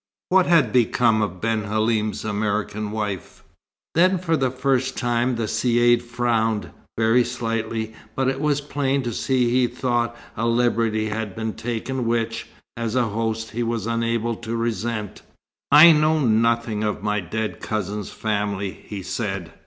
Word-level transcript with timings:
What 0.29 0.47
had 0.47 0.73
become 0.73 1.21
of 1.21 1.39
Ben 1.41 1.65
Halim's 1.65 2.25
American 2.25 2.89
wife? 2.89 3.43
Then, 3.93 4.17
for 4.17 4.35
the 4.35 4.49
first 4.49 4.97
time, 4.97 5.35
the 5.35 5.43
Caïd 5.43 6.01
frowned, 6.01 6.71
very 6.97 7.23
slightly, 7.23 7.93
but 8.15 8.27
it 8.27 8.41
was 8.41 8.61
plain 8.61 9.03
to 9.03 9.13
see 9.13 9.51
he 9.51 9.67
thought 9.67 10.17
a 10.35 10.47
liberty 10.47 11.09
had 11.09 11.35
been 11.35 11.53
taken 11.53 12.07
which, 12.07 12.47
as 12.75 12.95
host, 12.95 13.51
he 13.51 13.61
was 13.61 13.85
unable 13.85 14.35
to 14.37 14.55
resent. 14.55 15.21
"I 15.71 15.91
know 15.91 16.17
nothing 16.17 16.83
of 16.83 17.03
my 17.03 17.19
dead 17.19 17.59
cousin's 17.61 18.09
family," 18.09 18.71
he 18.71 19.03
said. 19.03 19.53